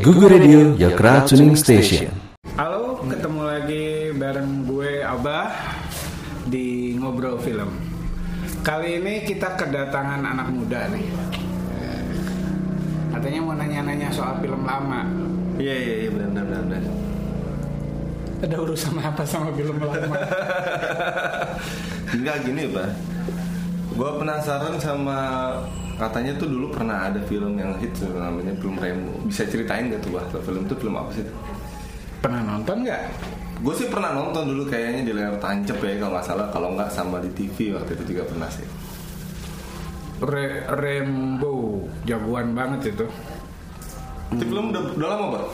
[0.00, 2.08] Google Radio, your crowd tuning station.
[2.56, 3.84] Halo, ketemu lagi
[4.16, 5.52] bareng gue Abah
[6.48, 7.76] di Ngobrol Film.
[8.64, 11.04] Kali ini kita kedatangan anak muda nih.
[13.12, 15.04] Katanya mau nanya-nanya soal film lama.
[15.60, 16.64] Iya iya iya benar benar benar.
[16.64, 16.82] benar.
[18.48, 20.16] Ada urusan apa sama film lama?
[22.16, 22.88] Enggak gini pak.
[23.92, 25.20] Gue penasaran sama
[25.98, 29.12] katanya tuh dulu pernah ada film yang hits namanya film Remo.
[29.28, 30.24] Bisa ceritain gak tuh bah?
[30.28, 31.24] Film itu film apa sih?
[32.22, 33.02] Pernah nonton nggak?
[33.62, 36.46] Gue sih pernah nonton dulu kayaknya di layar tancep ya kalau nggak salah.
[36.50, 38.66] Kalau nggak sama di TV waktu itu juga pernah sih.
[40.22, 43.06] Re Rembo, jagoan banget itu.
[44.32, 45.44] Itu film udah, udah lama pak?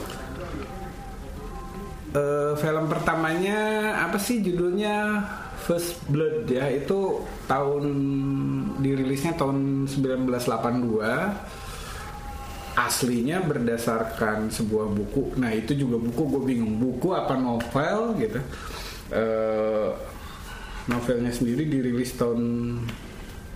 [2.08, 5.20] Eh, film pertamanya apa sih judulnya
[5.68, 7.84] First Blood ya itu tahun
[8.80, 10.40] dirilisnya tahun 1982
[12.78, 18.40] aslinya berdasarkan sebuah buku nah itu juga buku gue bingung buku apa novel gitu
[19.08, 19.90] Eh,
[20.84, 22.40] novelnya sendiri dirilis tahun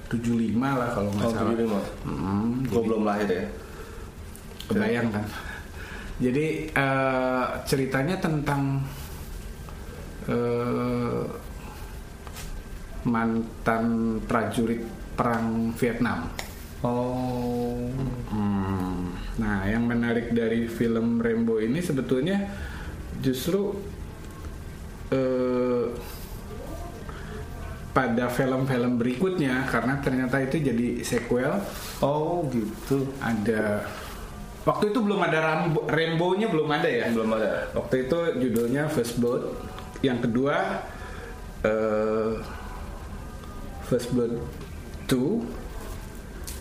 [0.08, 2.08] 75 lah kalau nggak salah 75.
[2.08, 3.44] Mm, Gue belum lahir ya.
[4.68, 5.24] Kebayang kan?
[6.24, 8.80] Jadi eh, ceritanya tentang
[10.24, 11.20] eh,
[13.04, 13.84] mantan
[14.24, 16.30] prajurit perang Vietnam.
[16.82, 17.86] Oh.
[18.32, 19.14] Hmm.
[19.38, 22.42] Nah, yang menarik dari film Rambo ini sebetulnya
[23.22, 23.70] justru
[25.08, 25.86] eh,
[27.92, 31.60] pada film-film berikutnya karena ternyata itu jadi sequel
[32.00, 33.04] Oh gitu.
[33.20, 33.84] ada
[34.64, 37.68] waktu itu belum ada Rambo, Rambo-nya belum ada ya Belum ada.
[37.76, 39.44] waktu itu judulnya First Blood
[40.00, 40.82] yang kedua
[41.62, 42.32] eh,
[43.92, 44.40] First Blood
[45.04, 45.12] 2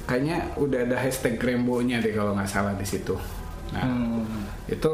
[0.03, 3.15] kayaknya udah ada hashtag Rambo-nya deh kalau nggak salah di situ
[3.71, 4.27] nah Hmm.
[4.67, 4.91] itu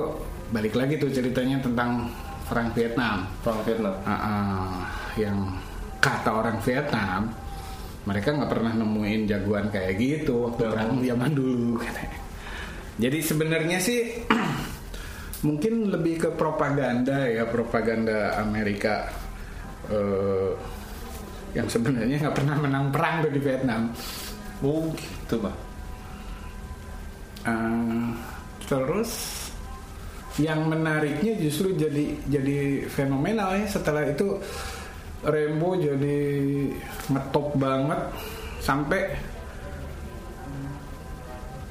[0.54, 2.14] balik lagi tuh ceritanya tentang
[2.46, 3.98] perang Vietnam Perang Vietnam.
[4.06, 4.78] Ah, ah,
[5.18, 5.50] yang
[5.98, 7.34] kata orang Vietnam
[8.06, 12.20] mereka nggak pernah nemuin jagoan kayak gitu waktu perang zaman dulu katanya.
[13.02, 14.00] Jadi sebenarnya sih
[15.46, 19.10] mungkin lebih ke propaganda ya propaganda Amerika
[19.92, 20.54] eh,
[21.54, 23.92] yang sebenarnya nggak pernah menang perang tuh di Vietnam.
[24.60, 25.56] Oh gitu pak.
[27.44, 28.08] Eh,
[28.66, 29.12] terus
[30.38, 34.38] yang menariknya justru jadi jadi fenomenal ya setelah itu
[35.26, 36.20] Rambo jadi
[37.10, 38.02] ngetop banget
[38.62, 39.18] sampai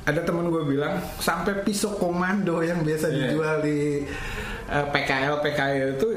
[0.06, 3.14] ada temen gue bilang sampai pisau komando yang biasa Iya.
[3.30, 4.02] dijual di
[4.66, 6.08] eh, PKL PKL itu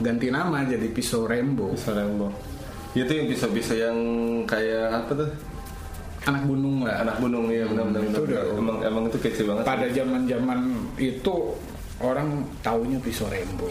[0.00, 2.28] ganti nama jadi pisau Rambo Bisa Rambo.
[2.96, 3.96] Itu yang bisa-bisa yang
[4.44, 5.30] kayak apa tuh?
[6.26, 8.02] anak gunung lah Anak gunung ya benar-benar.
[8.02, 8.42] Itu benar.
[8.42, 9.62] udah- Emang emang itu kece banget.
[9.62, 10.58] pada zaman zaman
[10.96, 11.34] itu
[11.96, 12.28] orang
[12.60, 13.64] taunya pisau Rambo.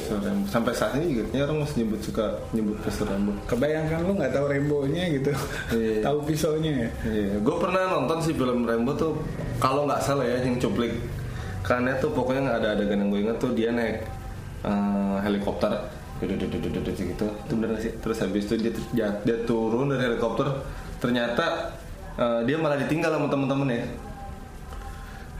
[0.46, 3.36] Sampai saat ini juga kayaknya orang masih nyebut suka nyebut Bisa Rambo.
[3.46, 5.32] Kebayangkan lu nggak tahu Rambo-nya gitu,
[5.70, 6.00] Iya.
[6.08, 6.90] tahu pisaunya ya.
[7.06, 9.20] Iya, gue pernah nonton sih film Rambo tuh
[9.58, 10.96] kalau nggak salah ya yang cuplik
[11.62, 14.00] karena tuh pokoknya nggak ada adegan yang gue inget tuh dia naik
[14.64, 15.76] eh, helikopter
[16.16, 20.48] gitu itu bener sih terus habis itu dia, dia, dia turun dari helikopter
[20.98, 21.76] ternyata
[22.16, 23.84] eh, dia malah ditinggal sama temen-temen ya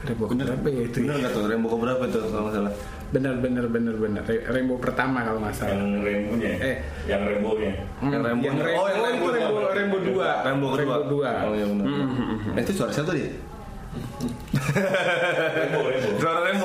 [0.06, 0.96] Rambo berapa ya itu?
[1.02, 2.74] bener nggak tuh Rambo keberapa itu kalau nggak salah
[3.06, 4.18] Bener bener bener bener.
[4.50, 5.78] Rambo pertama kalau nggak salah.
[5.78, 6.76] yang rembonya Eh.
[7.06, 10.90] yang Hmm, yang Rambo yang Rambo, oh yang Rambo itu Rambo, Rambo 2 Rambo kedua
[10.98, 11.86] Rambo 2 oh iya benar
[12.58, 13.30] Eh, itu suara siapa tuh dia
[15.56, 16.55] rembo rembo suara Rambo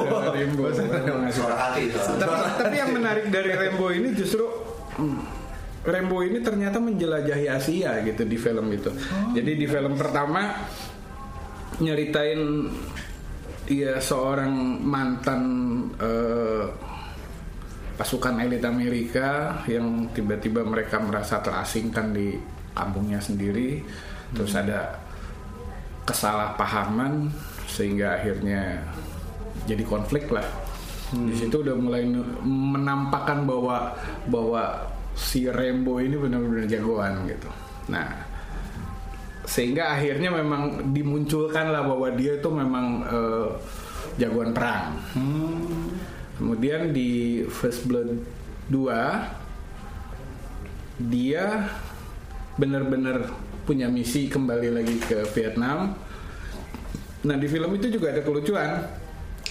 [0.42, 4.46] Rambo, Rambo nggak suara hati suara tapi, tapi yang menarik dari Rambo ini justru
[4.98, 5.42] hmm,
[5.82, 8.94] Rambo ini ternyata menjelajahi Asia gitu di film itu.
[9.34, 10.54] Jadi di film pertama
[11.82, 12.70] nyeritain
[13.66, 14.54] ya seorang
[14.86, 15.42] mantan
[15.98, 16.66] eh,
[17.98, 22.38] pasukan elit Amerika yang tiba-tiba mereka merasa terasingkan di
[22.78, 23.82] kampungnya sendiri,
[24.38, 25.02] terus ada
[26.06, 27.30] kesalahpahaman
[27.66, 28.86] sehingga akhirnya
[29.66, 30.46] jadi konflik lah.
[31.12, 32.08] Di situ udah mulai
[32.48, 33.92] menampakkan bahwa
[34.32, 37.52] bahwa si Rambo ini benar-benar jagoan gitu.
[37.92, 38.16] Nah,
[39.44, 43.48] sehingga akhirnya memang dimunculkan lah bahwa dia itu memang eh,
[44.16, 44.96] jagoan perang.
[46.40, 48.24] Kemudian di First Blood
[48.72, 51.68] 2 dia
[52.56, 53.28] benar-benar
[53.66, 55.94] punya misi kembali lagi ke Vietnam.
[57.22, 59.01] Nah di film itu juga ada kelucuan.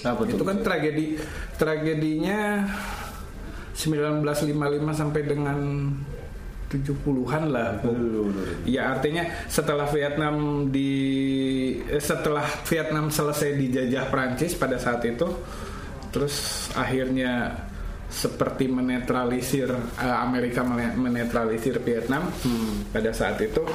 [0.05, 0.37] Apa tuh?
[0.39, 1.21] Itu kan tragedi
[1.57, 2.65] tragedinya
[3.77, 5.59] 1955 sampai dengan
[6.71, 7.83] 70-an lah.
[8.63, 10.93] Ya artinya setelah Vietnam di
[11.83, 15.27] eh, setelah Vietnam selesai dijajah Prancis pada saat itu,
[16.15, 17.67] terus akhirnya
[18.07, 22.31] seperti menetralisir eh, Amerika mene- menetralisir Vietnam
[22.95, 23.67] pada saat itu.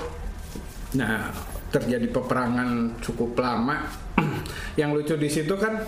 [0.95, 1.35] Nah
[1.75, 3.83] terjadi peperangan cukup lama.
[4.79, 5.83] Yang lucu di situ kan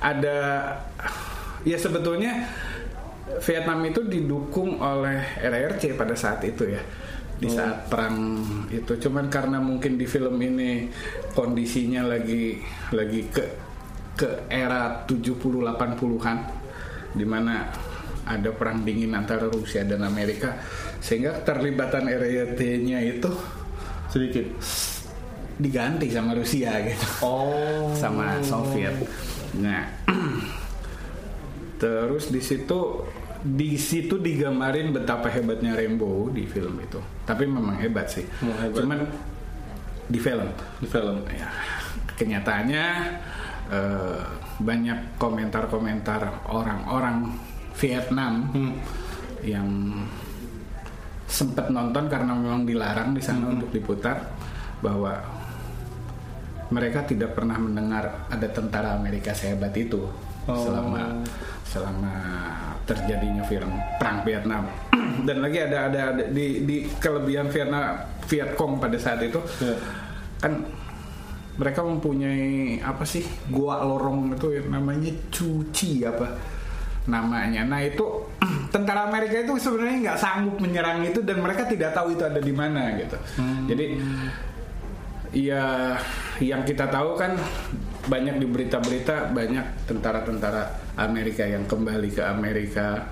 [0.00, 0.38] ada
[1.64, 2.46] ya sebetulnya
[3.42, 6.82] Vietnam itu didukung oleh RRC pada saat itu ya
[7.36, 8.16] di saat perang
[8.72, 10.88] itu cuman karena mungkin di film ini
[11.36, 12.56] kondisinya lagi
[12.96, 13.44] lagi ke
[14.16, 16.38] ke era 70 80-an
[17.12, 17.68] di mana
[18.24, 20.56] ada perang dingin antara Rusia dan Amerika
[20.98, 23.28] sehingga keterlibatan RRC-nya itu
[24.08, 24.46] Sedikit.
[25.56, 27.92] diganti sama Rusia gitu Oh.
[27.92, 28.92] sama Soviet.
[29.60, 29.84] Nah,
[31.76, 33.04] terus di situ
[33.46, 36.98] di situ digambarin betapa hebatnya Rainbow di film itu.
[37.22, 38.26] Tapi memang hebat sih.
[38.42, 38.74] Hebat.
[38.82, 39.00] Cuman
[40.06, 40.48] di film,
[40.78, 41.18] Di film.
[41.30, 41.50] ya
[42.16, 42.84] kenyataannya
[43.68, 44.22] eh,
[44.56, 47.28] banyak komentar-komentar orang-orang
[47.76, 48.48] Vietnam
[49.44, 49.68] yang
[51.28, 54.32] sempat nonton karena memang dilarang di sana untuk diputar
[54.80, 55.35] bahwa
[56.68, 60.06] mereka tidak pernah mendengar ada tentara Amerika sehebat itu
[60.46, 60.54] Oh.
[60.62, 61.26] selama
[61.66, 62.14] selama
[62.86, 63.66] terjadinya film
[63.98, 64.62] perang Vietnam
[65.26, 69.74] dan lagi ada ada, ada di, di kelebihan Vietnam Vietcong pada saat itu Ya.
[70.38, 70.62] kan
[71.58, 76.38] mereka mempunyai apa sih gua lorong itu yang namanya cuci apa
[77.06, 78.06] namanya nah itu
[78.70, 82.54] tentara Amerika itu sebenarnya nggak sanggup menyerang itu dan mereka tidak tahu itu ada di
[82.54, 83.18] mana gitu
[83.66, 83.98] jadi
[85.34, 85.98] ya
[86.40, 87.36] yang kita tahu kan
[88.06, 93.02] banyak di berita-berita banyak tentara-tentara Amerika yang kembali ke Amerika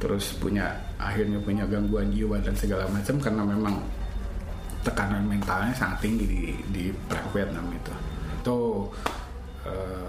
[0.00, 3.76] terus punya akhirnya punya gangguan jiwa dan segala macam karena memang
[4.80, 7.92] tekanan mentalnya sangat tinggi di di perang Vietnam itu.
[8.40, 8.88] Tuh
[9.68, 10.08] eh,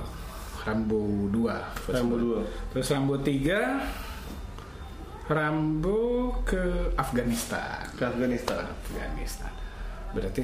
[0.63, 2.47] Rambo 2 first Rambo blood.
[2.47, 2.71] 2.
[2.71, 5.99] Terus Rambo 3 Rambo
[6.47, 7.83] ke Afghanistan.
[7.99, 8.63] Ke Afghanistan.
[8.67, 9.51] Afghanistan.
[10.15, 10.43] Berarti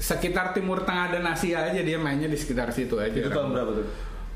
[0.00, 3.12] sekitar Timur Tengah dan Asia aja dia mainnya di sekitar situ aja.
[3.12, 3.54] Itu tahun Rambo.
[3.54, 3.86] berapa tuh?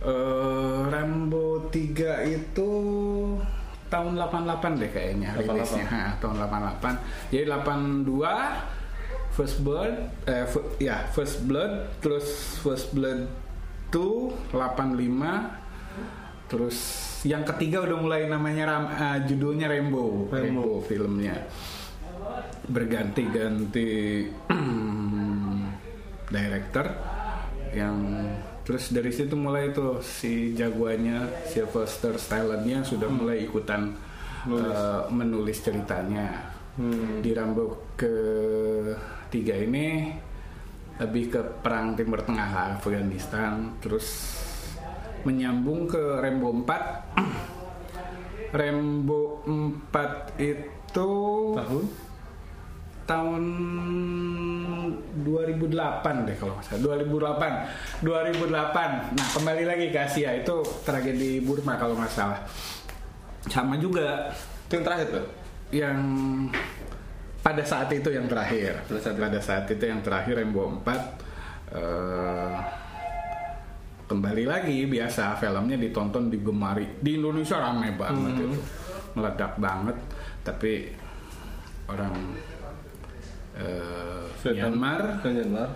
[0.05, 2.71] Eh, Rambo 3 itu
[3.89, 5.41] tahun 88 deh kayaknya 88.
[5.41, 5.85] rilisnya.
[5.87, 6.95] Ha, tahun 88.
[7.31, 8.29] Jadi 82
[9.33, 9.95] First Blood
[10.27, 12.27] eh fu- ya First Blood terus
[12.61, 13.27] First Blood
[13.91, 15.65] 2 85
[16.45, 16.77] terus
[17.25, 20.29] yang ketiga udah mulai namanya Ram, eh, judulnya Rainbow.
[20.29, 21.41] Rainbow filmnya
[22.65, 23.89] berganti-ganti
[26.35, 26.87] director
[27.71, 28.27] yang
[28.67, 33.95] terus dari situ mulai tuh si jagoannya Sylvester Stallone-nya sudah mulai ikutan
[34.51, 36.51] eh, menulis ceritanya.
[37.23, 38.15] Di Rambo ke
[39.31, 40.11] tiga ini
[40.99, 43.79] lebih ke perang Timur Tengah lah, Afghanistan.
[43.79, 44.07] Terus
[45.23, 47.55] menyambung ke Rambo 4
[48.59, 51.11] Rambo 4 itu
[51.55, 51.85] Tahun?
[53.05, 53.43] Tahun
[55.15, 56.81] 2008 deh kalau nggak salah.
[56.81, 60.31] 2008 2008 nah kembali lagi ke Asia.
[60.35, 62.41] Itu tragedi Burma kalau nggak salah.
[63.45, 64.33] Sama juga
[64.65, 65.27] Itu yang terakhir tuh?
[65.69, 65.99] yang
[67.41, 68.81] pada saat itu yang terakhir.
[68.85, 69.23] Pada saat itu.
[69.23, 70.89] pada saat itu yang terakhir Rambo 4
[71.75, 72.55] eh,
[74.05, 76.89] kembali lagi biasa filmnya ditonton digemari.
[77.01, 78.45] Di Indonesia ramai banget Hmm.
[78.45, 78.61] itu.
[79.15, 79.97] Meledak banget.
[80.41, 80.73] Tapi
[81.87, 82.13] orang
[84.43, 84.77] Vietnam.
[84.77, 85.71] Myanmar Myanmar.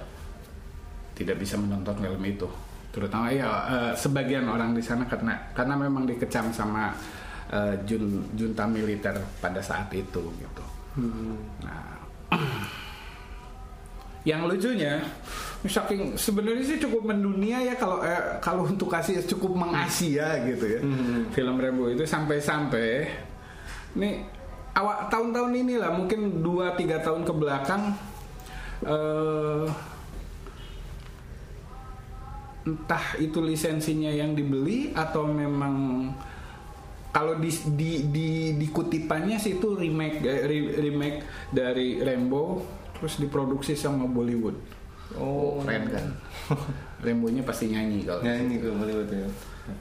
[1.14, 2.48] tidak bisa menonton film itu
[2.88, 6.90] terutama ya eh, sebagian orang di sana karena karena memang dikecam sama
[7.52, 10.64] eh, jun, junta militer pada saat itu gitu.
[11.62, 11.94] Nah,
[14.26, 14.98] yang lucunya
[15.62, 20.80] saking sebenarnya sih cukup mendunia ya kalau eh, kalau untuk kasih cukup mengasia gitu ya
[21.34, 23.10] film Rambo itu sampai-sampai
[23.98, 24.37] nih
[24.78, 27.82] awal tahun-tahun inilah mungkin 2-3 tahun ke belakang
[28.86, 29.66] eh,
[32.68, 36.06] entah itu lisensinya yang dibeli atau memang
[37.10, 41.18] kalau di di di, di kutipannya sih itu remake eh, re- remake
[41.50, 42.62] dari Rambo
[42.94, 44.58] terus diproduksi sama Bollywood.
[45.16, 46.06] Oh, keren kan.
[47.04, 48.20] Rambo-nya pasti nyanyi kalau.
[48.20, 49.26] Nyanyi ke Bollywood ya.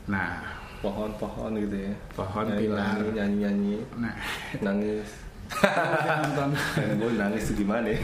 [0.08, 0.40] Nah,
[0.80, 1.94] Pohon-pohon gitu ya.
[2.12, 2.96] Pohon, Nyanyi- pilar.
[3.08, 3.76] Nyanyi-nyanyi.
[3.98, 4.14] nah
[4.66, 5.10] Nangis.
[5.48, 8.00] Nonton Dan gue nangis tuh gimana ya?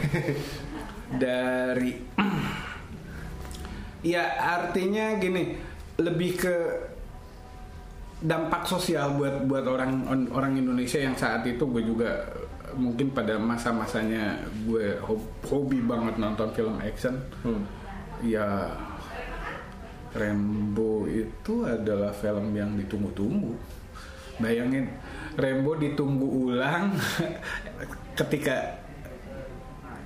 [1.14, 1.92] dari
[4.02, 5.56] ya artinya gini
[5.96, 6.54] lebih ke
[8.18, 12.24] dampak sosial buat buat orang orang Indonesia yang saat itu gue juga
[12.74, 17.62] mungkin pada masa-masanya gue hob- hobi banget nonton film action Hmm.
[18.20, 18.72] ya
[20.14, 23.58] Rambo itu adalah film yang ditunggu-tunggu
[24.38, 24.90] bayangin
[25.34, 26.94] Rambo ditunggu ulang
[28.18, 28.78] ketika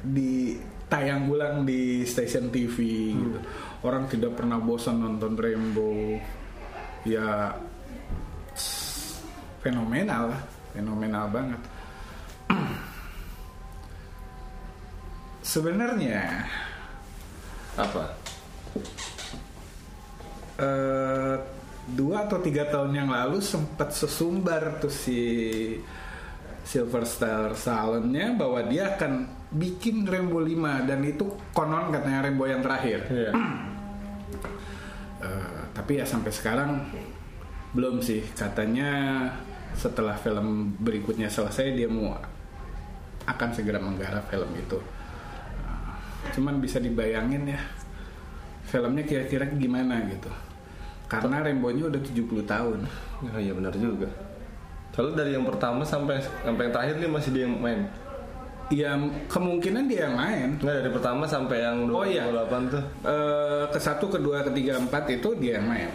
[0.00, 2.76] ditayang ulang di stasiun TV
[3.12, 3.38] gitu.
[3.84, 6.16] orang tidak pernah bosan nonton Rambo
[7.04, 7.52] ya
[9.60, 11.62] fenomenal lah fenomenal banget
[15.52, 16.48] sebenarnya
[17.78, 18.10] Apa?
[20.58, 21.36] Eh,
[21.88, 25.20] dua atau tiga tahun yang lalu sempat sesumbar tuh si
[26.68, 31.24] Sylvester Stallone-nya bahwa dia akan bikin Rambo 5 dan itu
[31.56, 33.00] konon katanya Rambo yang terakhir.
[33.08, 33.32] Iya.
[35.18, 36.78] Eh, tapi ya sampai sekarang
[37.74, 39.26] belum sih katanya
[39.74, 42.14] setelah film berikutnya selesai dia mau
[43.26, 44.78] akan segera menggarap film itu.
[44.78, 47.58] Eh, cuman bisa dibayangin ya
[48.70, 50.30] filmnya kira-kira gimana gitu.
[51.08, 52.78] Karena Rembo-nya udah 70 tahun.
[53.24, 54.06] Oh iya benar juga.
[54.92, 57.80] Soalnya dari yang pertama sampai sampai yang terakhir dia masih dia yang main.
[58.68, 58.92] Ya
[59.32, 60.48] kemungkinan dia yang main.
[60.60, 62.22] Nggak dari pertama sampai yang 28 Oh, iya.
[62.68, 62.84] tuh.
[63.08, 65.88] Eh, ke satu, kedua, ketiga, empat itu dia yang main.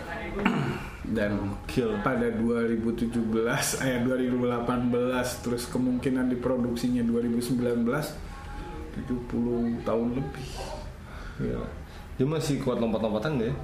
[1.13, 1.93] Dan Kill.
[2.01, 3.13] pada 2017,
[3.85, 7.85] eh 2018, terus kemungkinan diproduksinya 2019,
[8.97, 10.49] 70 tahun lebih.
[11.43, 11.61] Iya.
[12.17, 13.55] Dia masih kuat lompat-lompatan nggak ya?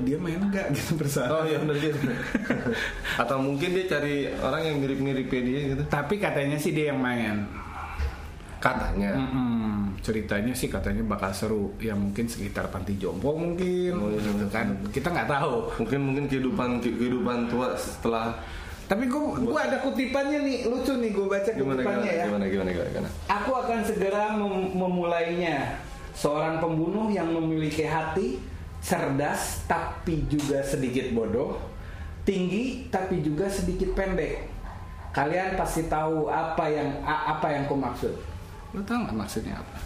[0.00, 1.30] Dia main nggak gitu bersalah.
[1.30, 1.92] Oh iya benar dia.
[3.22, 5.82] Atau mungkin dia cari orang yang mirip-mirip kayak dia gitu.
[5.86, 7.44] Tapi katanya sih dia yang main.
[8.62, 9.18] Katanya.
[9.18, 9.98] Mm-mm.
[10.02, 11.64] ceritanya sih katanya bakal seru.
[11.78, 13.92] Ya mungkin sekitar panti jompo mungkin.
[13.98, 14.66] Oh, iya, gitu kan.
[14.88, 15.54] Kita nggak tahu.
[15.82, 18.34] Mungkin mungkin kehidupan kehidupan tua setelah
[18.82, 22.24] Tapi gue gua ada kutipannya nih lucu nih gue baca gimana gimana kutipannya ya.
[22.28, 23.10] gimana gimana gimana, gimana.
[23.30, 25.80] Aku akan segera mem- memulainya.
[26.12, 28.36] Seorang pembunuh yang memiliki hati
[28.82, 31.56] cerdas tapi juga sedikit bodoh,
[32.26, 34.50] tinggi tapi juga sedikit pendek.
[35.14, 38.12] Kalian pasti tahu apa yang apa yang ku maksud.
[38.74, 39.76] Lo tau nggak maksudnya apa?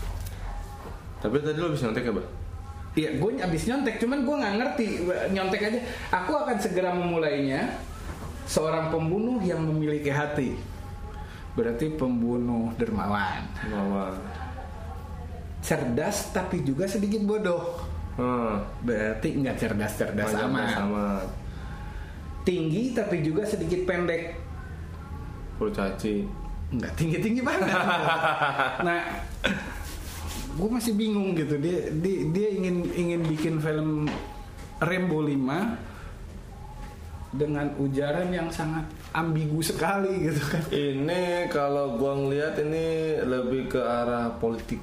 [1.21, 2.27] Tapi tadi lo bisa nyontek ya, Bah?
[2.97, 4.87] Iya, gue abis nyontek, cuman gue nggak ngerti
[5.37, 5.81] nyontek aja.
[6.17, 7.77] Aku akan segera memulainya.
[8.47, 10.55] Seorang pembunuh yang memiliki hati,
[11.59, 14.15] berarti pembunuh dermawan, Bahwa
[15.67, 17.86] cerdas tapi juga sedikit bodoh.
[18.17, 20.69] Hmm, Berarti nggak cerdas-cerdas amat.
[20.73, 21.05] sama
[22.43, 24.39] Tinggi tapi juga sedikit pendek.
[25.57, 26.23] kurcaci.
[26.69, 27.71] Nggak tinggi-tinggi banget.
[28.87, 29.01] nah,
[30.53, 31.57] gue masih bingung gitu.
[31.57, 34.07] Dia dia, dia ingin ingin bikin film
[34.79, 35.35] Rambo 5
[37.33, 40.63] dengan ujaran yang sangat ambigu sekali gitu kan.
[40.71, 42.87] Ini kalau gua ngelihat ini
[43.23, 44.81] lebih ke arah politik.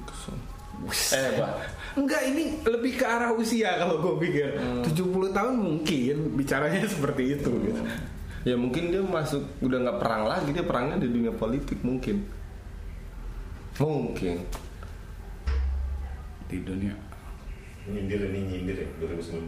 [1.10, 1.54] Eh, Bah.
[1.94, 4.58] Enggak, ini lebih ke arah usia kalau gue pikir.
[4.82, 7.80] 70 tahun mungkin bicaranya seperti itu gitu.
[8.44, 12.26] Ya mungkin dia masuk udah nggak perang lagi, dia perangnya di dunia politik mungkin.
[13.80, 14.36] Mungkin.
[16.50, 16.94] Di dunia
[17.84, 19.44] nyindir ini nyindir ya 2019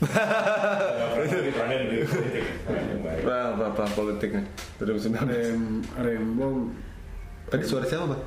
[0.00, 3.20] Nggak pernah di perangnya di politik Yang baik.
[3.24, 4.42] Perang, perang, politiknya.
[4.80, 5.24] 2019.
[5.24, 5.64] Rem,
[5.96, 6.48] Rembo
[7.48, 8.22] Tadi suara siapa, Bang?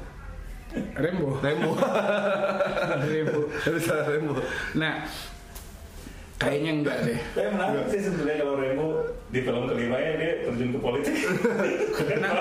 [0.76, 1.72] Rembo Rembo.
[3.12, 3.42] Rembo
[3.82, 4.34] suara Rembo.
[4.78, 5.06] Nah
[6.40, 8.88] Kayaknya enggak deh Tapi menarik sih sebenarnya kalau Rembo
[9.30, 11.14] di film kelima ya dia terjun ke politik.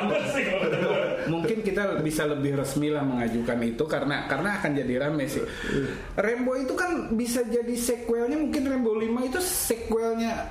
[0.09, 0.93] Banget sih kalau.
[1.29, 5.45] Mungkin kita bisa lebih resmi lah mengajukan itu karena karena akan jadi rame sih.
[6.17, 10.49] Rembo itu kan bisa jadi sequelnya mungkin Rembo 5 itu sequelnya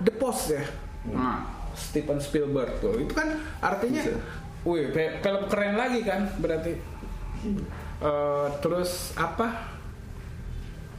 [0.00, 0.64] The Post ya.
[1.12, 1.44] Nah,
[1.76, 2.96] Steven Spielberg tuh.
[3.04, 4.16] Itu kan artinya Bisa.
[4.64, 6.72] Wih, film keren lagi kan berarti.
[8.00, 9.72] Eh, terus apa?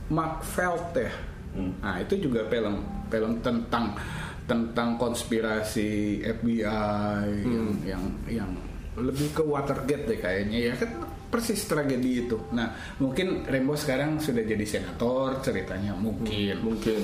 [0.09, 1.09] Mark Felt ya.
[1.55, 1.73] Hmm.
[1.81, 3.97] Nah, itu juga film film tentang
[4.45, 8.51] tentang konspirasi FBI yang yang yang
[8.95, 10.91] lebih ke Watergate deh kayaknya ya kan
[11.33, 12.37] persis tragedi itu.
[12.53, 16.61] Nah, mungkin Rembo sekarang sudah jadi senator ceritanya mungkin.
[16.61, 17.01] Mungkin.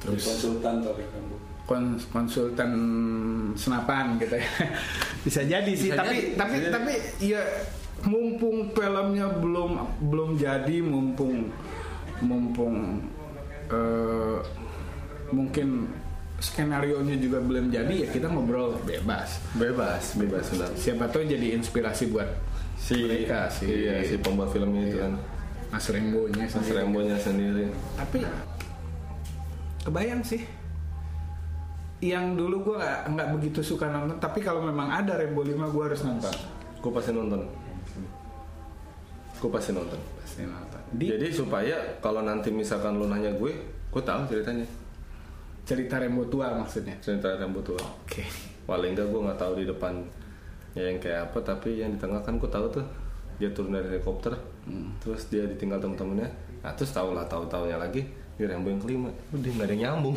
[0.00, 1.37] Terus konsultan kamu kons-
[2.08, 2.72] konsultan
[3.52, 4.48] senapan gitu ya.
[5.28, 6.72] Bisa jadi sih, Bisa tapi jadi, tapi bisa jadi.
[6.72, 7.42] tapi ya
[8.08, 9.70] mumpung filmnya belum
[10.08, 11.52] belum jadi, mumpung
[12.24, 13.04] mumpung
[13.68, 14.38] eh,
[15.28, 15.92] mungkin
[16.38, 19.42] skenario nya juga belum jadi ya kita ngobrol bebas.
[19.54, 20.70] Bebas, bebas benar.
[20.72, 22.26] Siapa tahu jadi inspirasi buat
[22.78, 23.66] Si mereka sih.
[23.66, 25.12] Iya, si pembuat filmnya itu kan.
[25.68, 26.76] Mas Rembo-nya Mas sendiri.
[26.80, 27.64] Rembo-nya sendiri.
[27.98, 28.18] Tapi
[29.84, 30.40] kebayang sih
[31.98, 35.82] yang dulu gue nggak nggak begitu suka nonton tapi kalau memang ada Rambo 5 gue
[35.82, 36.34] harus nonton
[36.78, 37.42] Gue pasti nonton.
[39.38, 39.98] Gue pasti nonton.
[40.22, 43.52] pasti nonton di Jadi supaya kalau nanti misalkan lu nanya gue,
[43.90, 44.66] gue tahu ceritanya.
[45.68, 47.76] cerita Rambo tua maksudnya Cerita rambut tua.
[47.76, 48.24] oke
[48.64, 50.00] Paling enggak gue nggak tahu di depan
[50.72, 52.86] ya yang kayak apa, tapi yang di tengah kan gue tahu tuh
[53.36, 54.34] dia turun dari helikopter,
[54.98, 56.30] terus dia ditinggal temen-temennya.
[56.64, 58.02] Nah terus tahu lah tahu tahunya lagi
[58.38, 60.14] di Rambo yang kelima, udah nggak ada yang nyambung.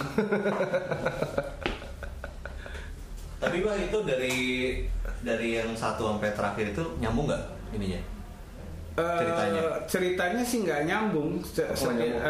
[3.41, 4.37] Tapi bang itu dari
[5.25, 7.97] dari yang satu sampai terakhir itu nyambung nggak ininya?
[8.93, 9.61] Ceritanya.
[9.65, 11.41] Eh, ceritanya sih nggak nyambung.
[11.41, 12.21] Oh, nyambung.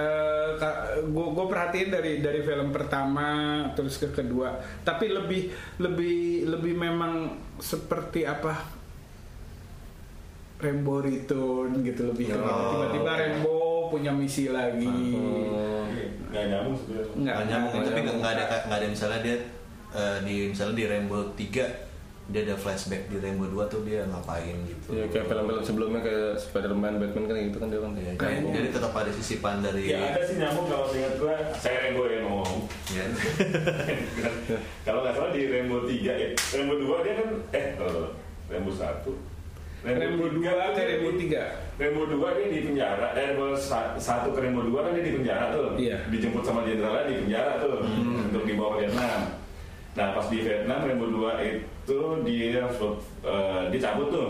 [1.12, 3.28] Gue perhatiin dari dari film pertama
[3.76, 4.56] terus ke kedua,
[4.88, 5.52] tapi lebih
[5.84, 8.80] lebih lebih memang seperti apa
[10.64, 13.26] Rambo Return gitu lebih Oh, tiba-tiba oke.
[13.92, 14.88] Punya misi lagi.
[16.32, 17.12] Nggak nyambung sebenarnya.
[17.14, 19.36] Nggak nyambung, tapi nggak ada nggak ada misalnya dia
[19.92, 21.92] eh, di misalnya di Rainbow 3
[22.32, 24.96] dia ada flashback di Rainbow 2 tuh dia ngapain gitu.
[24.96, 27.92] ya kayak film-film sebelumnya kayak Spider-Man, Batman kan gitu kan dia kan.
[27.92, 28.52] Ya, Kayaknya.
[28.56, 32.24] jadi tetap ada sisipan dari Ya ada sih nyambung kalau ingat gua saya Rembo yang
[32.24, 32.72] ngomong.
[32.88, 33.04] ya.
[34.88, 36.28] kalau nggak salah di Rembo 3 ya.
[36.32, 38.16] Rembo 2 dia kan eh kalau
[38.48, 38.88] Rembo 1.
[39.82, 41.82] Rambo 2 ke Rambo 3.
[41.82, 43.08] Rembo 2 dia di penjara.
[43.18, 43.98] Rembo 1
[44.30, 45.68] ke Rembo 2 kan dia di penjara tuh.
[45.74, 45.98] Iya.
[46.14, 47.82] Dijemput sama jenderalnya di penjara tuh
[48.30, 49.20] untuk dibawa ke Vietnam.
[49.98, 51.98] Nah pas di Vietnam Rembo 2 itu
[52.30, 52.62] dia
[53.26, 54.30] eh, dia cabut tuh.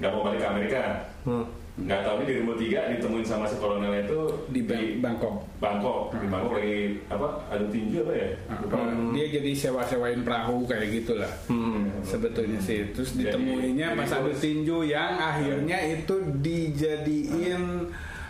[0.00, 0.82] Nggak mau balik ke Amerika.
[1.28, 1.44] Hmm.
[1.76, 5.34] Nggak tahu nih di Rembo 3 ditemuin sama si kolonelnya itu Di Bang- Bangkok.
[5.56, 7.28] Bangkok, di Bangkok lagi apa?
[7.48, 8.28] Adu tinju apa ya?
[8.58, 8.76] Lupa.
[9.10, 11.32] Dia jadi sewa-sewain perahu kayak gitulah.
[11.46, 11.88] Hmm.
[12.02, 17.62] sebetulnya sih terus Jadi- ditemuinya jadi pas ada tinju yang akhirnya itu dijadiin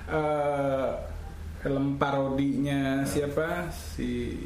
[0.06, 0.88] eh,
[1.58, 4.36] film parodinya siapa si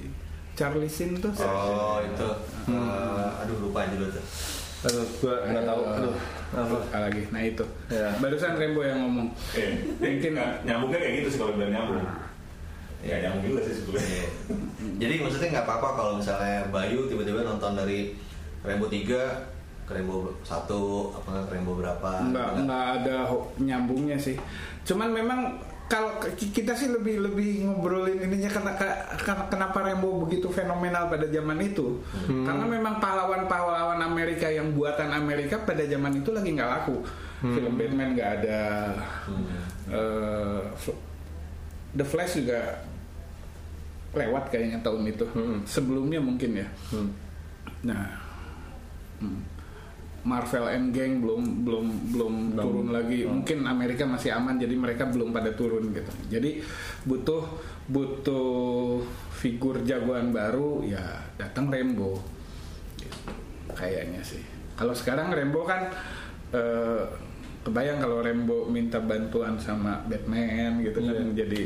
[0.53, 2.29] Charlie Sheen tuh Oh itu
[2.69, 4.25] eh, aduh lupa judul tuh.
[4.85, 5.81] Aduh, gua nggak tahu.
[5.91, 6.15] Aduh,
[6.57, 6.77] apa?
[7.01, 8.09] lagi nah itu Ya.
[8.17, 10.33] barusan Rembo yang ngomong Eh, Mungkin.
[10.63, 12.05] nyambungnya kayak gitu sih kalau bilang nyambung.
[13.01, 14.07] Ya nyambung juga sih sebetulnya.
[14.07, 14.27] Iya.
[14.97, 18.17] Jadi maksudnya nggak apa-apa kalau misalnya Bayu tiba-tiba nonton dari
[18.61, 19.05] Rainbow 3
[19.85, 20.49] ke Rainbow 1
[21.13, 22.11] apa ke Rainbow berapa?
[22.25, 24.41] nggak nggak ada nyambungnya sih
[24.83, 25.41] cuman memang
[25.85, 28.73] kalau kita sih lebih lebih ngobrolin ininya karena
[29.47, 32.01] kenapa Rembo begitu fenomenal pada zaman itu.
[32.25, 37.05] Karena memang pahlawan-pahlawan Amerika yang buatan Amerika pada zaman itu lagi nggak laku.
[37.45, 38.61] Film Batman nggak ada.
[39.85, 41.01] Eh, F-
[41.93, 42.81] The Flash juga
[44.17, 45.27] lewat kayaknya tahun itu.
[45.37, 45.61] Hmm.
[45.69, 46.69] sebelumnya mungkin ya.
[46.91, 47.13] Hmm.
[47.85, 48.09] Nah,
[49.21, 49.41] hmm.
[50.25, 53.29] Marvel Endgame belum belum belum turun lagi.
[53.29, 56.13] Mungkin Amerika masih aman, jadi mereka belum pada turun gitu.
[56.33, 56.65] Jadi
[57.05, 57.45] butuh
[57.93, 59.05] butuh
[59.37, 62.25] figur jagoan baru, ya datang Rembo.
[62.97, 63.19] Gitu.
[63.77, 64.41] Kayaknya sih.
[64.81, 65.93] Kalau sekarang Rembo kan
[66.57, 67.05] eh,
[67.69, 71.63] kebayang kalau Rembo minta bantuan sama Batman gitu kan jadi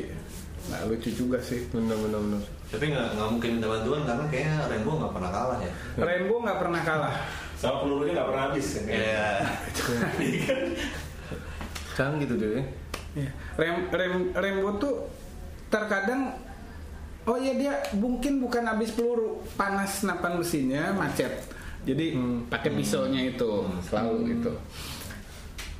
[0.67, 1.63] nggak lucu juga sih.
[1.71, 2.43] Bener bener bener.
[2.75, 5.73] Tapi nggak nggak mungkin minta bantuan karena kayaknya Rainbow nggak pernah kalah ya.
[5.95, 7.17] Rembo nggak pernah kalah.
[7.59, 8.67] Sama pelurunya nggak pernah habis.
[8.73, 8.87] kan?
[8.87, 9.29] Iya.
[11.97, 12.65] Canggih gitu deh.
[13.19, 13.31] Iya.
[13.59, 14.95] Rem, rem, Rembo tuh
[15.69, 16.39] terkadang
[17.27, 21.45] oh iya dia mungkin bukan habis peluru panas senapan mesinnya macet
[21.85, 22.17] jadi
[22.49, 23.51] pakai pisaunya itu
[23.83, 24.53] selalu itu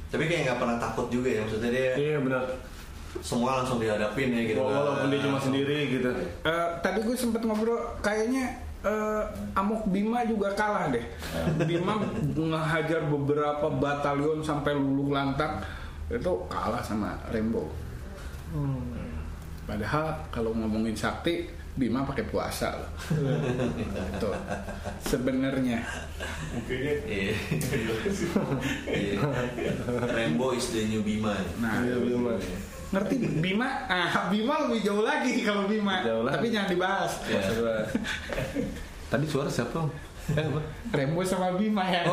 [0.09, 2.43] Tapi kayak nggak pernah takut juga ya maksudnya dia Iya benar.
[3.21, 4.61] semua langsung dihadapin ya gitu.
[4.61, 6.09] Walaupun dia cuma sendiri gitu.
[6.45, 9.25] Eh, tadi gue sempet ngobrol kayaknya eh,
[9.57, 11.05] Amok Bima juga kalah deh.
[11.67, 11.99] Bima
[12.35, 15.65] ngehajar beberapa batalion sampai luluh lantak.
[16.09, 17.89] Itu kalah sama Rembo
[19.69, 21.45] padahal kalau ngomongin sakti
[21.79, 22.91] Bima pakai puasa loh.
[24.11, 24.35] Itu
[24.99, 25.79] sebenarnya.
[26.67, 27.39] Iya.
[28.91, 29.15] Iya.
[30.11, 31.39] Rainbow is the new Bima.
[31.63, 32.35] nah Iya, Bima.
[32.89, 36.35] Ngerti Bima ah Bima lebih jauh lagi kalau Bima Jauh lagi.
[36.35, 37.41] tapi jangan dibahas Iya.
[39.09, 39.81] Tadi suara siapa?
[40.29, 40.61] Eh, apa?
[40.91, 42.05] Rembo sama Bima ya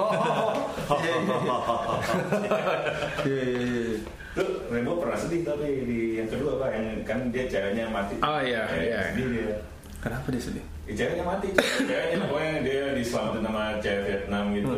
[3.25, 3.95] Iya iya iya.
[4.35, 8.19] Lu Rembo pernah sedih tapi di yang kedua pak yang kan dia ceweknya mati.
[8.19, 8.99] Oh, iya, Eh, iya.
[9.09, 9.55] Sedih dia.
[9.99, 10.63] Kenapa dia sedih?
[10.85, 11.47] Ya, ceweknya mati.
[11.55, 14.71] Ceweknya pokoknya dia diselamatin sama cewek Vietnam gitu.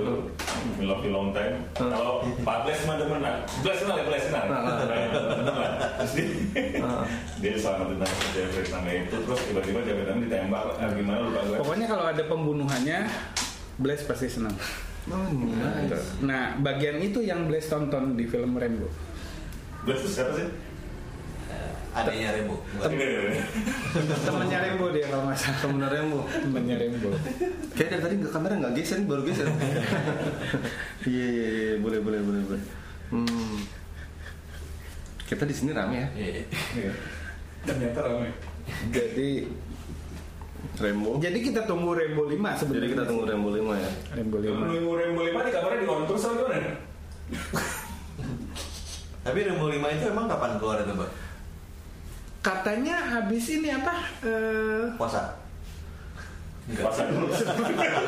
[0.77, 1.55] Love you long time.
[1.73, 3.41] Kalau Pak Bles mah demen lah.
[3.59, 4.45] Bles kenal ya Bles kenal.
[5.97, 6.27] Terus dia
[7.37, 10.63] dia diselamatin sama cewek Vietnam itu terus tiba-tiba Vietnam ditembak.
[10.75, 11.57] Ah, gimana lupa gue.
[11.57, 12.99] pokoknya kalau ada pembunuhannya
[13.77, 14.55] Blaze pasti senang
[15.07, 16.19] Oh, nice.
[16.19, 18.91] nah bagian itu yang Blaze tonton di film Rembo
[19.81, 20.47] Bles itu siapa sih?
[21.97, 22.55] Adanya Rembo.
[24.25, 26.19] Temennya Rembo dia kalau nggak salah Temennya Rembo.
[26.29, 27.09] temennya Rembo
[27.73, 29.47] Kayak dari tadi nggak kamera nggak geser, baru geser.
[31.07, 32.63] Iya iya iya, boleh boleh boleh boleh.
[33.09, 33.57] Hmm.
[35.27, 36.07] Kita di sini rame ya.
[36.13, 36.29] Iya,
[36.75, 36.91] iya.
[37.63, 38.31] Ternyata ramai.
[38.91, 39.47] jadi
[40.77, 41.15] Rembo.
[41.23, 43.91] jadi kita tunggu Rembo 5 sebenarnya Jadi kita tunggu Rembo 5 ya.
[44.19, 46.71] Rembo 5 Nunggu Rembo 5 di kamarnya di on atau gimana?
[49.23, 51.09] Tapi Rembo 5 itu emang kapan keluar itu, Mbak?
[52.47, 55.35] Katanya habis ini apa eh, Puasa.
[56.67, 57.31] Puasa dulu.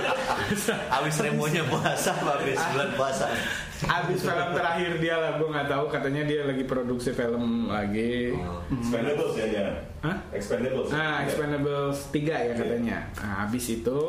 [0.92, 3.32] Habis Rembonya puasa, habis bulan puasa.
[3.80, 8.60] habis film terakhir dia lah gue nggak tahu katanya dia lagi produksi film lagi Oh.
[8.68, 9.66] Expendables ya ya.
[10.04, 10.18] Hah?
[10.36, 10.92] Expendables.
[10.92, 12.98] Nah, Expendables 3 ya katanya.
[13.16, 14.00] Nah, habis itu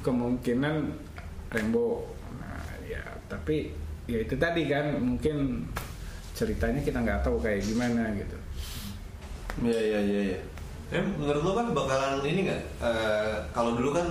[0.00, 0.74] kemungkinan
[1.50, 2.06] Rembo.
[2.38, 3.74] Nah, ya, tapi
[4.06, 5.66] ya itu tadi kan mungkin
[6.32, 8.38] ceritanya kita nggak tahu kayak gimana gitu.
[9.58, 10.38] Iya iya iya iya.
[10.90, 12.62] Eh, menurut lo kan bakalan ini nggak?
[12.78, 14.06] Eh, kalau dulu kan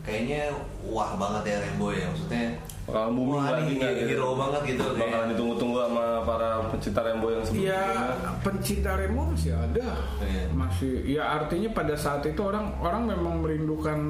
[0.00, 0.48] kayaknya
[0.82, 2.56] wah banget ya Rembo ya, maksudnya
[2.88, 4.08] Bakal booming wah lagi ini nggak gitu?
[4.10, 4.80] hero banget gitu.
[4.88, 7.68] Bakalan kayak- ditunggu-tunggu sama para pencinta Rembo yang sebelumnya.
[7.68, 7.82] Ya
[8.40, 10.44] pencinta Rembo masih ada, Iya.
[10.50, 10.92] masih.
[11.06, 14.00] Ya artinya pada saat itu orang orang memang merindukan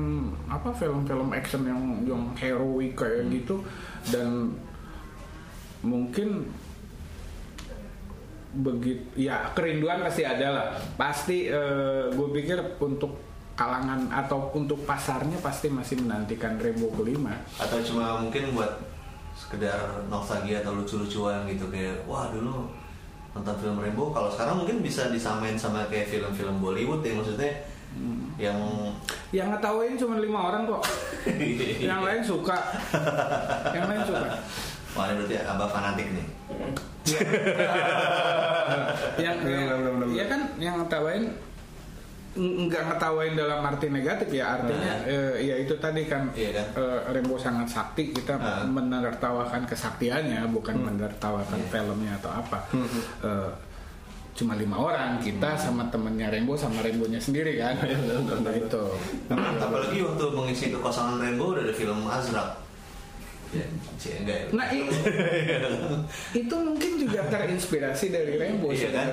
[0.46, 3.58] apa film-film action yang yang heroik kayak gitu
[4.06, 4.54] dan
[5.80, 6.46] mungkin
[8.48, 10.66] begitu ya kerinduan pasti ada lah.
[10.96, 11.48] Pasti
[12.12, 17.34] gue pikir untuk kalangan atau untuk pasarnya pasti masih menantikan Rembo kelima.
[17.58, 18.78] Atau cuma mungkin buat
[19.34, 22.70] sekedar nostalgia atau lucu-lucuan gitu kayak wah dulu
[23.34, 27.50] nonton film Rembo kalau sekarang mungkin bisa disamain sama kayak film-film Bollywood ya maksudnya
[28.38, 28.58] yang
[29.34, 30.82] yang ngetawain cuma lima orang kok.
[31.90, 32.56] Yang lain suka.
[33.74, 34.28] Yang lain suka
[34.92, 36.26] wah ini berarti abah fanatik nih.
[39.18, 41.24] Yang yang- ya kan yang ngetawain
[42.38, 46.66] nggak ngetawain dalam arti negatif ya artinya eh, ya itu tadi kan Iya kan?
[46.76, 48.62] eh, Rembo sangat sakti kita Ah.
[48.62, 51.66] menertawakan kesaktiannya bukan menertawakan Iya.
[51.68, 52.58] filmnya atau apa.
[53.24, 53.50] Eh,
[54.32, 57.74] cuma lima orang kita sama temennya Rembo sama Rembonya sendiri kan.
[57.74, 58.82] Nah, itu.
[59.58, 62.54] Apalagi waktu mengisi kekosongan Rembo udah ada film Azrak
[63.52, 63.66] ya
[64.04, 64.66] ya Nah
[66.40, 69.08] itu mungkin juga terinspirasi dari Rembo Iya kan?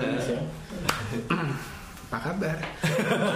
[2.06, 2.58] Apa kabar?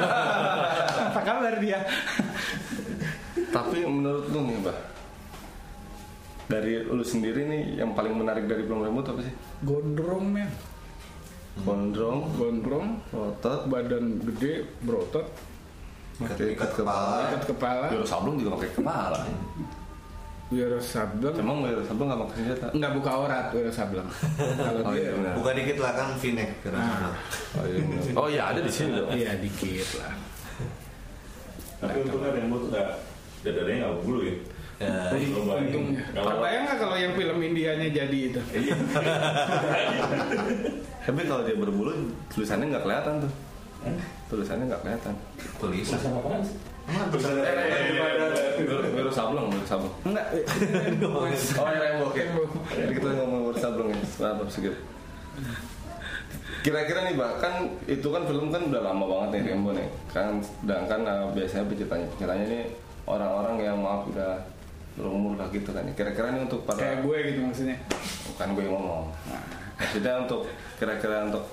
[1.12, 1.79] Apa kabar dia?
[3.49, 4.77] Tapi menurut lu nih, Mbak,
[6.47, 9.33] dari lu sendiri nih yang paling menarik dari Rembo itu apa sih?
[9.65, 10.49] Gondrong men,
[11.59, 15.27] Gondrong, gondrong, otot, badan gede, berotot,
[16.21, 19.19] pakai ikat kepala ikat kepala, Wiro Sableng juga pakai kepala.
[20.49, 22.67] Wiro Sableng, Emang Wiro Sableng nggak pakai senjata?
[22.73, 24.09] nggak buka aurat Wiro Sableng.
[24.57, 25.33] Kalau Oh iya dia, benar.
[25.38, 27.13] buka dikit lah kan V-neck kira Nah.
[27.53, 27.77] Oh iya,
[28.19, 29.09] oh iya ada di sini dong.
[29.13, 30.13] iya dikit lah.
[31.79, 32.88] Tapi untungnya tuh nggak
[33.39, 34.35] dadanya nggak bulu ya.
[34.79, 36.03] ya, Untungnya.
[36.17, 38.41] nggak kalau yang film Indianya jadi itu?
[38.57, 38.75] Iya.
[41.05, 41.91] Tapi kalau dia berbulu
[42.27, 43.31] tulisannya nggak kelihatan tuh.
[44.27, 45.13] Tulisannya nggak kelihatan.
[45.62, 46.41] tulisan Tulisannya
[48.60, 49.93] Wiro Wiro Sableng, Wiro Sableng.
[50.06, 50.28] Enggak.
[51.60, 52.19] Oh ya Rembo, oke.
[52.19, 52.43] Rembo.
[52.69, 53.97] Jadi kita ngomong Wiro Sableng ya.
[54.19, 54.75] Maaf, sedikit.
[56.60, 57.54] Kira-kira nih, Mbak, kan
[57.88, 59.88] itu kan film kan udah lama banget nih Rembo nih.
[60.12, 62.60] Kan sedangkan eh, biasanya penceritanya penceritanya ini
[63.08, 64.43] orang-orang yang maaf udah
[64.99, 65.88] berumur lah gitu kan.
[65.95, 67.78] Kira-kira nih untuk para Kayak gue gitu maksudnya.
[68.30, 69.04] bukan gue yang ngomong
[69.80, 70.41] maksudnya untuk
[70.75, 71.43] kira-kira untuk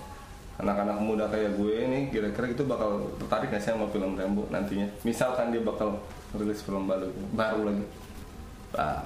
[0.56, 4.88] anak-anak muda kayak gue ini kira-kira itu bakal tertarik gak sih sama film Rambo nantinya?
[5.04, 6.00] Misalkan dia bakal
[6.32, 7.84] rilis film baru baru lagi.
[8.72, 9.04] Ah,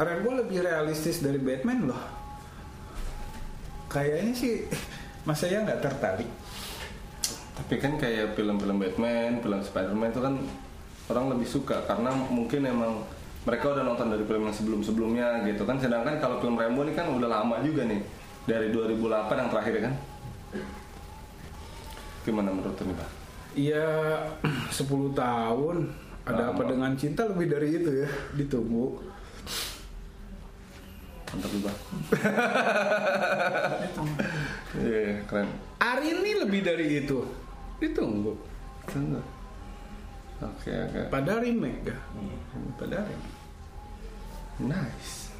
[0.00, 2.02] Rambo lebih realistis dari Batman loh.
[3.92, 4.54] Kayaknya sih
[5.28, 6.30] Mas saya nggak tertarik.
[7.54, 10.34] tapi kan kayak film-film Batman film Spider-Man itu kan
[11.06, 13.06] orang lebih suka karena mungkin emang
[13.46, 15.78] mereka udah nonton dari film yang sebelum-sebelumnya gitu kan.
[15.78, 19.82] Sedangkan kalau film Rambo ini kan udah lama juga nih dari 2008 yang terakhir ya
[19.88, 19.94] kan
[22.24, 23.10] gimana menurut nih Pak?
[23.54, 23.88] Iya
[24.80, 25.76] 10 tahun.
[26.24, 26.56] Ada Lama.
[26.56, 29.12] apa dengan cinta lebih dari itu ya ditunggu.
[31.34, 31.66] mantap juga
[34.86, 35.50] iya iya, keren
[35.82, 37.26] Hari ini lebih dari itu
[37.82, 38.32] ditunggu.
[38.88, 39.20] Tunggu.
[40.42, 41.00] Oke oke.
[41.10, 41.98] Pada remake ya.
[42.78, 43.38] Pada remake.
[44.62, 45.34] Nice.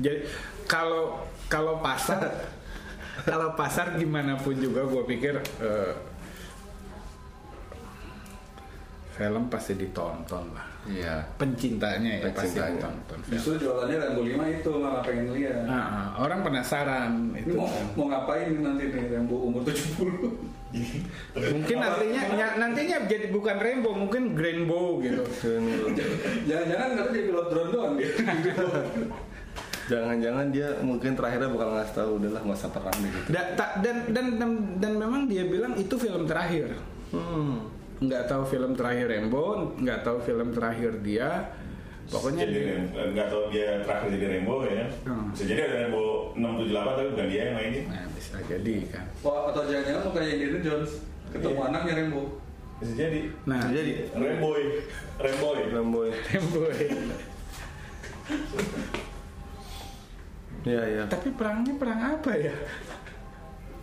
[0.00, 0.28] Jadi
[0.68, 2.20] kalau kalau pasar
[3.22, 5.92] kalau pasar gimana pun juga gue pikir eh,
[9.16, 10.66] film pasti ditonton lah.
[10.86, 11.24] Iya.
[11.40, 13.18] Pencintanya ya pasti ditonton.
[13.24, 13.32] film.
[13.32, 15.64] Justru jualannya Rambo 5 itu malah pengen lihat.
[15.64, 17.56] Nah, ah, orang penasaran Ini itu.
[17.56, 20.04] mau, mau ngapain nanti nih Rambo umur 70
[21.56, 25.24] Mungkin nantinya ny- nantinya jadi bukan rainbow, mungkin rainbow gitu.
[26.48, 28.10] Jangan-jangan katanya jadi pilot drone doang dia
[29.86, 33.28] Jangan-jangan dia mungkin terakhirnya bakal ngasih tahu udahlah nggak usah perang deh gitu.
[33.30, 36.74] Da- ta- dan, dan dan dan memang dia bilang itu film terakhir.
[37.10, 37.70] Hmm.
[37.96, 41.48] Nggak tahu film terakhir Rainbow, nggak tahu film terakhir dia.
[42.06, 42.78] Pokoknya jadi dia,
[43.10, 44.86] nggak tahu dia terakhir jadi Rainbow ya.
[45.02, 45.26] Hmm.
[45.30, 47.84] Bisa jadi ada Rainbow 678 tapi bukan dia yang mainin.
[47.86, 49.06] nah bisa jadi kan.
[49.22, 50.92] Wah, atau jangan-jangan mau kayak Indiana Jones
[51.26, 51.66] Ketemu Iya.
[51.66, 52.22] anaknya Rambo
[52.76, 53.20] Bisa jadi.
[53.44, 54.52] Nah, Bisa jadi Rainbow,
[55.16, 55.50] Rainbow.
[55.66, 56.08] Lamboy.
[56.30, 56.64] Rainbow.
[60.66, 61.04] Iya iya.
[61.06, 62.50] Tapi perangnya perang apa ya?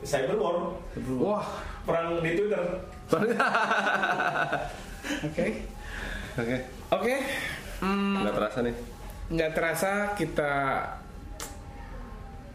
[0.03, 0.57] Cyber War,
[1.15, 1.47] Wah,
[1.87, 2.59] perang di Twitter.
[5.23, 5.45] oke.
[6.35, 6.57] Oke.
[6.91, 7.15] Oke.
[7.79, 8.75] Hmm, Nggak terasa nih.
[9.23, 10.53] nggak terasa kita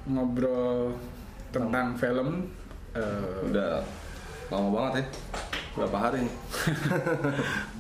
[0.05, 0.93] ngobrol
[1.49, 2.53] tentang film
[2.93, 3.81] eh, Udah
[4.49, 5.05] lama banget ya.
[5.75, 6.35] Berapa hari nih?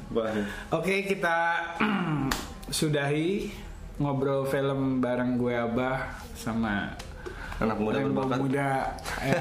[0.76, 1.36] Oke kita
[2.72, 3.52] sudahi
[3.98, 6.94] ngobrol film bareng gue Abah sama
[7.58, 8.38] Anak muda Rainbow berbakat.
[8.38, 8.68] muda.
[9.18, 9.34] Eh,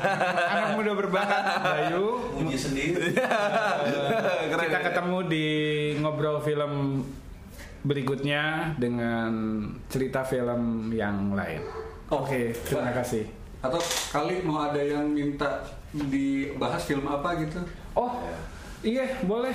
[0.58, 2.06] anak muda berbakat Bayu.
[2.34, 3.14] Muji sendiri.
[3.14, 4.86] Keren, kita ya?
[4.90, 5.48] ketemu di
[6.02, 7.06] ngobrol film
[7.86, 9.30] berikutnya dengan
[9.86, 11.62] cerita film yang lain.
[12.10, 13.30] Oke terima kasih.
[13.62, 13.78] Atau
[14.10, 15.62] kali mau ada yang minta
[15.94, 17.62] dibahas film apa gitu?
[17.94, 18.18] Oh
[18.82, 19.54] iya boleh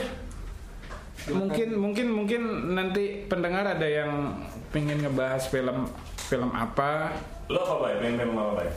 [1.31, 2.43] mungkin mungkin mungkin
[2.75, 4.35] nanti pendengar ada yang
[4.75, 5.87] pengen ngebahas film
[6.27, 7.15] film apa
[7.47, 7.97] Lo apa ya?
[8.01, 8.75] Pengen film apa ya?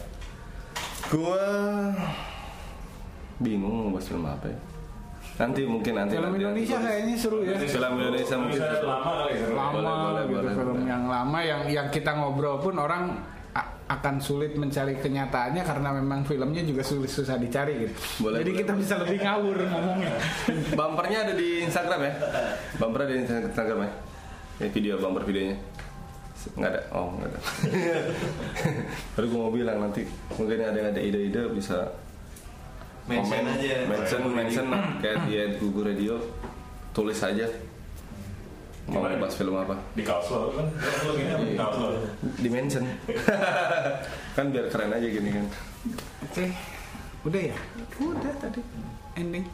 [1.09, 1.45] Gua
[3.39, 4.57] bingung mau bahas film apa ya.
[5.35, 6.15] Nanti mungkin nanti.
[6.15, 6.87] film nanti, Indonesia nanti.
[6.87, 8.59] kayaknya seru ya Film Indonesia mungkin.
[8.61, 9.53] Lama kali seru.
[9.55, 10.91] lama Boleh, boleh, gitu boleh, film boleh.
[10.91, 13.03] yang lama yang yang kita ngobrol pun orang
[13.85, 17.93] akan sulit mencari kenyataannya karena memang filmnya juga sulit susah dicari gitu.
[18.25, 20.13] Boleh, Jadi boleh, kita bisa lebih ngawur ngomongnya.
[20.79, 22.13] Bumpernya ada di Instagram ya?
[22.81, 23.91] Bumper ada di Instagram ya?
[24.55, 25.57] Ini video bumper videonya.
[26.57, 26.81] Nggak ada.
[26.93, 27.39] Oh, nggak ada.
[29.17, 30.01] Baru gue mau bilang nanti
[30.33, 31.89] mungkin ada yang ada ide-ide bisa
[33.05, 33.75] Mention komen, aja.
[33.85, 34.65] mention, mention
[34.97, 36.17] kayak di Google Radio
[36.89, 37.45] tulis aja
[38.85, 39.17] mau Gimana?
[39.17, 40.67] bahas film apa Di kaos lo kan?
[41.41, 41.87] Di kaos lo?
[42.21, 42.85] di mention
[44.37, 45.45] kan biar keren aja gini kan
[46.21, 46.45] Oke.
[47.23, 47.57] Udah ya?
[47.97, 48.61] Udah tadi
[49.15, 49.45] ending.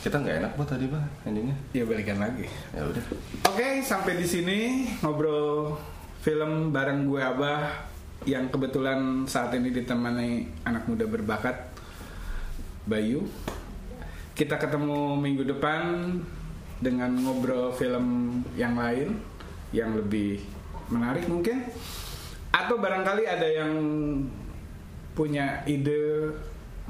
[0.00, 2.48] kita nggak enak buat tadi bah endingnya Ya balikan lagi.
[2.72, 3.02] ya udah
[3.46, 4.58] Oke, sampai di sini
[4.98, 5.76] ngobrol
[6.20, 7.84] film bareng gue Abah
[8.24, 10.28] yang kebetulan saat ini ditemani
[10.62, 11.68] anak muda berbakat
[12.82, 13.28] Bayu.
[14.32, 16.16] Kita ketemu minggu depan
[16.80, 19.20] dengan ngobrol film yang lain
[19.70, 20.40] yang lebih
[20.88, 21.68] menarik mungkin.
[22.50, 23.72] Atau barangkali ada yang
[25.14, 26.34] punya ide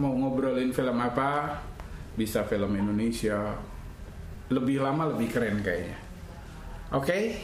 [0.01, 1.61] mau ngobrolin film apa
[2.17, 3.59] bisa film Indonesia.
[4.51, 5.99] Lebih lama lebih keren kayaknya.
[6.95, 7.37] Oke?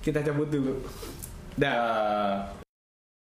[0.00, 0.74] Kita cabut dulu.
[1.54, 2.53] Dah